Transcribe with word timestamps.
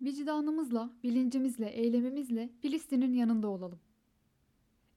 Vicdanımızla, 0.00 0.90
bilincimizle, 1.02 1.68
eylemimizle 1.68 2.50
Filistin'in 2.60 3.14
yanında 3.14 3.48
olalım. 3.48 3.80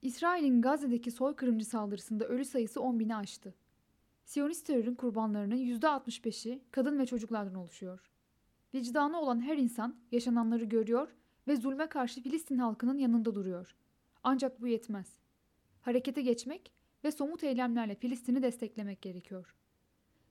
İsrail'in 0.02 0.62
Gazze'deki 0.62 1.10
soykırımcı 1.10 1.64
saldırısında 1.64 2.28
ölü 2.28 2.44
sayısı 2.44 2.80
10 2.80 3.00
bini 3.00 3.16
aştı. 3.16 3.54
Siyonist 4.24 4.66
terörün 4.66 4.94
kurbanlarının 4.94 5.56
%65'i 5.56 6.62
kadın 6.70 6.98
ve 6.98 7.06
çocuklardan 7.06 7.54
oluşuyor. 7.54 8.10
Vicdanı 8.74 9.20
olan 9.20 9.40
her 9.40 9.56
insan 9.56 9.96
yaşananları 10.12 10.64
görüyor 10.64 11.08
ve 11.48 11.56
zulme 11.56 11.86
karşı 11.86 12.22
Filistin 12.22 12.58
halkının 12.58 12.98
yanında 12.98 13.34
duruyor. 13.34 13.76
Ancak 14.22 14.60
bu 14.60 14.66
yetmez. 14.66 15.18
Harekete 15.80 16.22
geçmek 16.22 16.72
ve 17.04 17.12
somut 17.12 17.44
eylemlerle 17.44 17.94
Filistin'i 17.94 18.42
desteklemek 18.42 19.02
gerekiyor. 19.02 19.54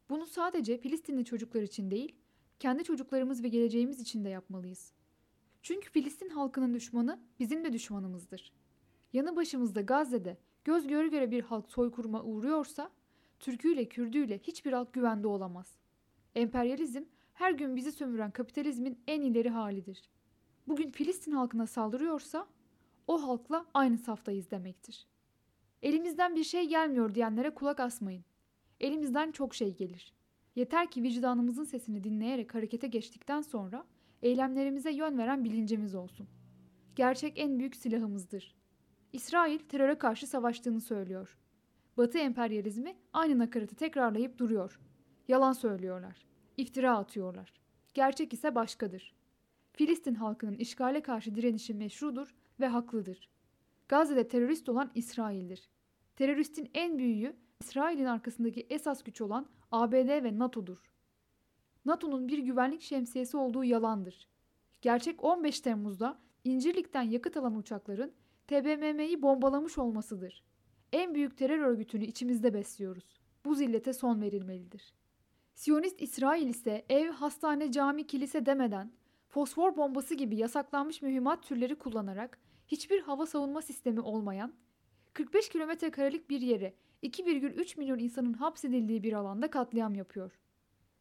Bunu 0.10 0.26
sadece 0.26 0.78
Filistinli 0.78 1.26
çocuklar 1.26 1.62
için 1.62 1.92
değil, 1.92 2.16
kendi 2.62 2.84
çocuklarımız 2.84 3.44
ve 3.44 3.48
geleceğimiz 3.48 4.00
için 4.00 4.26
de 4.26 4.30
yapmalıyız. 4.30 4.92
Çünkü 5.62 5.90
Filistin 5.90 6.30
halkının 6.30 6.74
düşmanı 6.74 7.20
bizim 7.40 7.64
de 7.64 7.74
düşmanımızdır. 7.74 8.54
Yanı 9.14 9.36
başımızda 9.36 9.82
Gazze'de 9.82 10.38
göz 10.64 10.88
göre 10.88 11.08
göre 11.08 11.32
bir 11.32 11.42
halk 11.44 11.70
soykırıma 11.70 12.24
uğruyorsa, 12.24 12.92
Türküyle 13.40 13.90
Kürdüyle 13.90 14.38
hiçbir 14.38 14.74
halk 14.74 14.94
güvende 14.94 15.28
olamaz. 15.28 15.76
Emperyalizm 16.36 17.04
her 17.34 17.52
gün 17.52 17.76
bizi 17.76 17.92
sömüren 17.92 18.32
kapitalizmin 18.32 19.00
en 19.08 19.22
ileri 19.22 19.50
halidir. 19.50 20.10
Bugün 20.68 20.92
Filistin 20.92 21.32
halkına 21.32 21.68
saldırıyorsa 21.68 22.48
o 23.08 23.24
halkla 23.24 23.66
aynı 23.74 23.98
saftayız 23.98 24.52
demektir. 24.52 25.08
Elimizden 25.82 26.36
bir 26.36 26.44
şey 26.44 26.70
gelmiyor 26.70 27.16
diyenlere 27.16 27.50
kulak 27.54 27.80
asmayın. 27.80 28.26
Elimizden 28.80 29.32
çok 29.32 29.56
şey 29.56 29.76
gelir. 29.76 30.14
Yeter 30.56 30.92
ki 30.92 31.04
vicdanımızın 31.04 31.64
sesini 31.64 32.04
dinleyerek 32.04 32.56
harekete 32.56 32.88
geçtikten 32.88 33.42
sonra 33.42 33.86
eylemlerimize 34.22 34.92
yön 34.92 35.18
veren 35.18 35.44
bilincimiz 35.44 35.96
olsun. 35.96 36.28
Gerçek 36.96 37.40
en 37.40 37.60
büyük 37.60 37.76
silahımızdır. 37.76 38.56
İsrail 39.14 39.60
teröre 39.60 39.98
karşı 39.98 40.28
savaştığını 40.28 40.82
söylüyor. 40.82 41.38
Batı 41.98 42.18
emperyalizmi 42.18 42.96
aynı 43.14 43.40
nakaratı 43.40 43.76
tekrarlayıp 43.76 44.38
duruyor. 44.38 44.80
Yalan 45.28 45.54
söylüyorlar. 45.54 46.26
İftira 46.58 46.98
atıyorlar. 46.98 47.54
Gerçek 47.94 48.34
ise 48.34 48.56
başkadır. 48.56 49.16
Filistin 49.74 50.16
halkının 50.16 50.56
işgale 50.56 51.02
karşı 51.02 51.36
direnişi 51.36 51.74
meşrudur 51.74 52.36
ve 52.60 52.68
haklıdır. 52.68 53.30
Gazze'de 53.88 54.28
terörist 54.28 54.70
olan 54.70 54.92
İsrail'dir. 54.96 55.70
Teröristin 56.16 56.70
en 56.74 56.98
büyüğü 56.98 57.36
İsrail'in 57.62 58.06
arkasındaki 58.06 58.68
esas 58.70 59.04
güç 59.04 59.22
olan 59.22 59.46
ABD 59.72 60.24
ve 60.24 60.40
NATO'dur. 60.40 60.92
NATO'nun 61.86 62.28
bir 62.28 62.38
güvenlik 62.38 62.82
şemsiyesi 62.82 63.38
olduğu 63.38 63.64
yalandır. 63.64 64.28
Gerçek 64.82 65.24
15 65.24 65.60
Temmuz'da 65.60 66.20
İncirlik'ten 66.44 67.02
yakıt 67.02 67.38
alan 67.38 67.56
uçakların 67.56 68.14
TBMM'yi 68.48 69.22
bombalamış 69.22 69.78
olmasıdır. 69.78 70.44
En 70.94 71.16
büyük 71.16 71.38
terör 71.38 71.60
örgütünü 71.60 72.06
içimizde 72.06 72.54
besliyoruz. 72.54 73.20
Bu 73.46 73.56
zillete 73.56 73.94
son 73.94 74.22
verilmelidir. 74.22 74.94
Siyonist 75.54 76.02
İsrail 76.02 76.48
ise 76.48 76.86
ev, 76.90 77.10
hastane, 77.10 77.72
cami, 77.72 78.08
kilise 78.08 78.46
demeden 78.46 78.92
fosfor 79.28 79.78
bombası 79.78 80.16
gibi 80.16 80.36
yasaklanmış 80.36 81.02
mühimmat 81.02 81.44
türleri 81.44 81.76
kullanarak 81.76 82.40
hiçbir 82.68 83.02
hava 83.02 83.26
savunma 83.26 83.62
sistemi 83.62 84.00
olmayan 84.00 84.54
45 85.14 85.50
kilometre 85.50 85.92
karelik 85.92 86.30
bir 86.30 86.42
yere 86.42 86.74
2,3 87.04 87.80
milyon 87.80 88.00
insanın 88.00 88.34
hapsedildiği 88.34 89.04
bir 89.04 89.14
alanda 89.14 89.50
katliam 89.50 89.96
yapıyor. 89.96 90.40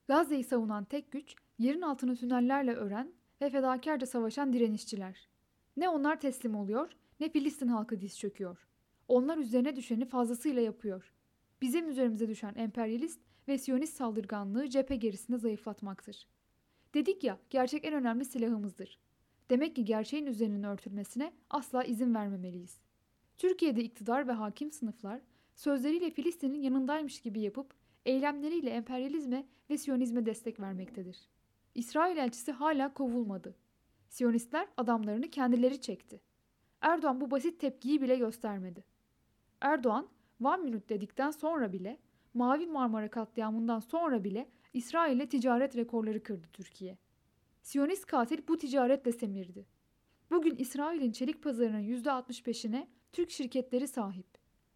Gazze'yi 0.08 0.44
savunan 0.44 0.84
tek 0.84 1.12
güç 1.12 1.34
yerin 1.58 1.82
altını 1.82 2.16
tünellerle 2.16 2.74
ören 2.74 3.12
ve 3.40 3.50
fedakarca 3.50 4.06
savaşan 4.06 4.52
direnişçiler. 4.52 5.28
Ne 5.76 5.88
onlar 5.88 6.20
teslim 6.20 6.54
oluyor 6.54 6.90
ne 7.20 7.28
Filistin 7.28 7.68
halkı 7.68 8.00
diz 8.00 8.18
çöküyor. 8.18 8.66
Onlar 9.08 9.38
üzerine 9.38 9.76
düşeni 9.76 10.04
fazlasıyla 10.04 10.62
yapıyor. 10.62 11.12
Bizim 11.62 11.88
üzerimize 11.88 12.28
düşen 12.28 12.54
emperyalist 12.54 13.20
ve 13.48 13.58
siyonist 13.58 13.96
saldırganlığı 13.96 14.68
cephe 14.68 14.96
gerisinde 14.96 15.38
zayıflatmaktır. 15.38 16.28
Dedik 16.94 17.24
ya 17.24 17.38
gerçek 17.50 17.84
en 17.84 17.94
önemli 17.94 18.24
silahımızdır. 18.24 18.98
Demek 19.50 19.76
ki 19.76 19.84
gerçeğin 19.84 20.26
üzerinin 20.26 20.62
örtülmesine 20.62 21.32
asla 21.50 21.84
izin 21.84 22.14
vermemeliyiz. 22.14 22.80
Türkiye'de 23.40 23.82
iktidar 23.82 24.28
ve 24.28 24.32
hakim 24.32 24.70
sınıflar 24.70 25.20
sözleriyle 25.54 26.10
Filistin'in 26.10 26.62
yanındaymış 26.62 27.20
gibi 27.20 27.40
yapıp 27.40 27.74
eylemleriyle 28.06 28.70
emperyalizme 28.70 29.46
ve 29.70 29.78
siyonizme 29.78 30.26
destek 30.26 30.60
vermektedir. 30.60 31.18
İsrail 31.74 32.16
elçisi 32.16 32.52
hala 32.52 32.94
kovulmadı. 32.94 33.54
Siyonistler 34.08 34.68
adamlarını 34.76 35.30
kendileri 35.30 35.80
çekti. 35.80 36.20
Erdoğan 36.80 37.20
bu 37.20 37.30
basit 37.30 37.60
tepkiyi 37.60 38.02
bile 38.02 38.16
göstermedi. 38.16 38.84
Erdoğan, 39.60 40.08
one 40.44 40.62
minute 40.62 40.88
dedikten 40.88 41.30
sonra 41.30 41.72
bile, 41.72 41.98
Mavi 42.34 42.66
Marmara 42.66 43.10
katliamından 43.10 43.80
sonra 43.80 44.24
bile 44.24 44.48
İsrail'le 44.72 45.26
ticaret 45.26 45.76
rekorları 45.76 46.22
kırdı 46.22 46.46
Türkiye. 46.52 46.98
Siyonist 47.62 48.06
katil 48.06 48.48
bu 48.48 48.58
ticaretle 48.58 49.12
semirdi. 49.12 49.66
Bugün 50.30 50.56
İsrail'in 50.56 51.12
çelik 51.12 51.42
pazarının 51.42 51.82
%65'ine 51.82 52.86
Türk 53.12 53.30
şirketleri 53.30 53.88
sahip. 53.88 54.26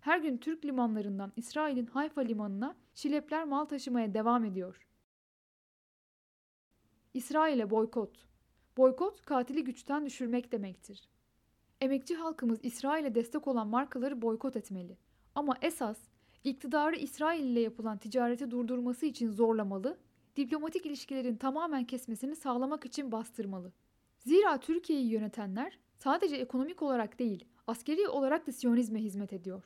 Her 0.00 0.18
gün 0.18 0.36
Türk 0.36 0.64
limanlarından 0.64 1.32
İsrail'in 1.36 1.86
Hayfa 1.86 2.20
limanına 2.20 2.76
şilepler 2.94 3.44
mal 3.44 3.64
taşımaya 3.64 4.14
devam 4.14 4.44
ediyor. 4.44 4.88
İsrail'e 7.14 7.70
boykot. 7.70 8.26
Boykot 8.76 9.22
katili 9.22 9.64
güçten 9.64 10.06
düşürmek 10.06 10.52
demektir. 10.52 11.08
Emekçi 11.80 12.14
halkımız 12.14 12.58
İsrail'e 12.62 13.14
destek 13.14 13.48
olan 13.48 13.68
markaları 13.68 14.22
boykot 14.22 14.56
etmeli. 14.56 14.98
Ama 15.34 15.56
esas 15.62 15.98
iktidarı 16.44 16.96
İsrail 16.96 17.44
ile 17.44 17.60
yapılan 17.60 17.98
ticareti 17.98 18.50
durdurması 18.50 19.06
için 19.06 19.30
zorlamalı, 19.30 19.98
diplomatik 20.36 20.86
ilişkilerin 20.86 21.36
tamamen 21.36 21.84
kesmesini 21.84 22.36
sağlamak 22.36 22.86
için 22.86 23.12
bastırmalı. 23.12 23.72
Zira 24.18 24.60
Türkiye'yi 24.60 25.10
yönetenler 25.10 25.78
sadece 25.96 26.36
ekonomik 26.36 26.82
olarak 26.82 27.18
değil, 27.18 27.44
askeri 27.66 28.08
olarak 28.08 28.46
da 28.46 28.52
Siyonizme 28.52 29.00
hizmet 29.00 29.32
ediyor. 29.32 29.64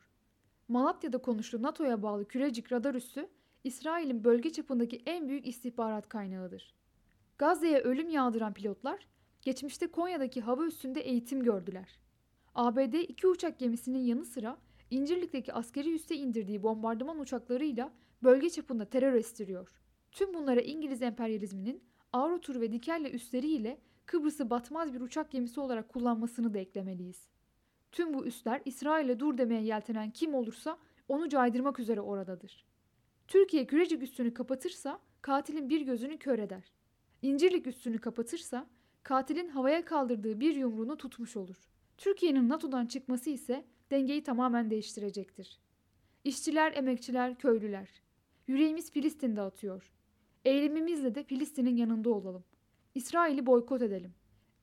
Malatya'da 0.68 1.18
konuştuğu 1.18 1.62
NATO'ya 1.62 2.02
bağlı 2.02 2.28
Kürecik 2.28 2.72
radar 2.72 2.94
üssü, 2.94 3.28
İsrail'in 3.64 4.24
bölge 4.24 4.52
çapındaki 4.52 5.02
en 5.06 5.28
büyük 5.28 5.46
istihbarat 5.46 6.08
kaynağıdır. 6.08 6.74
Gazze'ye 7.38 7.80
ölüm 7.80 8.08
yağdıran 8.08 8.54
pilotlar, 8.54 9.06
geçmişte 9.42 9.86
Konya'daki 9.86 10.40
hava 10.40 10.66
üssünde 10.66 11.00
eğitim 11.00 11.42
gördüler. 11.42 12.00
ABD 12.54 12.94
iki 12.94 13.26
uçak 13.26 13.58
gemisinin 13.58 13.98
yanı 13.98 14.24
sıra 14.24 14.58
İncirlik'teki 14.90 15.52
askeri 15.52 15.94
üsse 15.94 16.16
indirdiği 16.16 16.62
bombardıman 16.62 17.18
uçaklarıyla 17.18 17.92
bölge 18.22 18.50
çapında 18.50 18.84
terör 18.84 19.12
estiriyor. 19.12 19.72
Tüm 20.12 20.34
bunlara 20.34 20.60
İngiliz 20.60 21.02
emperyalizminin 21.02 21.82
Avrotur 22.12 22.60
ve 22.60 22.72
Dikerle 22.72 23.10
üsleriyle 23.10 23.78
Kıbrıs'ı 24.06 24.50
batmaz 24.50 24.94
bir 24.94 25.00
uçak 25.00 25.30
gemisi 25.30 25.60
olarak 25.60 25.88
kullanmasını 25.88 26.54
da 26.54 26.58
eklemeliyiz. 26.58 27.28
Tüm 27.92 28.14
bu 28.14 28.26
üsler 28.26 28.62
İsrail'e 28.64 29.20
dur 29.20 29.38
demeye 29.38 29.62
yeltenen 29.62 30.10
kim 30.10 30.34
olursa 30.34 30.78
onu 31.08 31.28
caydırmak 31.28 31.80
üzere 31.80 32.00
oradadır. 32.00 32.64
Türkiye 33.28 33.66
Kürecik 33.66 34.02
üssünü 34.02 34.34
kapatırsa 34.34 35.00
katilin 35.22 35.68
bir 35.68 35.80
gözünü 35.80 36.18
kör 36.18 36.38
eder. 36.38 36.72
İncirlik 37.22 37.66
üssünü 37.66 37.98
kapatırsa 37.98 38.66
katilin 39.02 39.48
havaya 39.48 39.84
kaldırdığı 39.84 40.40
bir 40.40 40.56
yumruğunu 40.56 40.96
tutmuş 40.96 41.36
olur. 41.36 41.68
Türkiye'nin 41.98 42.48
NATO'dan 42.48 42.86
çıkması 42.86 43.30
ise 43.30 43.64
dengeyi 43.90 44.22
tamamen 44.22 44.70
değiştirecektir. 44.70 45.58
İşçiler, 46.24 46.72
emekçiler, 46.76 47.38
köylüler. 47.38 47.88
Yüreğimiz 48.46 48.90
Filistin'de 48.90 49.40
atıyor. 49.40 49.92
Eylemimizle 50.44 51.14
de 51.14 51.24
Filistin'in 51.24 51.76
yanında 51.76 52.10
olalım. 52.10 52.44
İsrail'i 52.94 53.46
boykot 53.46 53.82
edelim. 53.82 54.14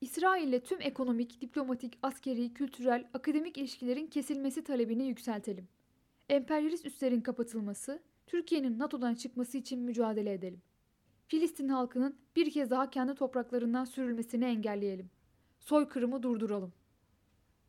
İsrail'le 0.01 0.59
tüm 0.59 0.81
ekonomik, 0.81 1.41
diplomatik, 1.41 1.97
askeri, 2.01 2.53
kültürel, 2.53 3.07
akademik 3.13 3.57
ilişkilerin 3.57 4.07
kesilmesi 4.07 4.63
talebini 4.63 5.07
yükseltelim. 5.07 5.67
Emperyalist 6.29 6.85
üslerin 6.85 7.21
kapatılması, 7.21 7.99
Türkiye'nin 8.27 8.79
NATO'dan 8.79 9.15
çıkması 9.15 9.57
için 9.57 9.79
mücadele 9.79 10.33
edelim. 10.33 10.61
Filistin 11.27 11.69
halkının 11.69 12.15
bir 12.35 12.51
kez 12.51 12.69
daha 12.69 12.89
kendi 12.89 13.15
topraklarından 13.15 13.85
sürülmesini 13.85 14.45
engelleyelim. 14.45 15.09
Soykırımı 15.59 16.23
durduralım. 16.23 16.73